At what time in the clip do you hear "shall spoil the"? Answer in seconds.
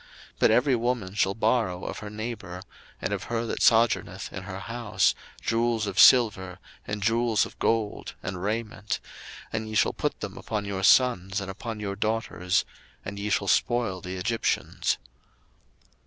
13.29-14.15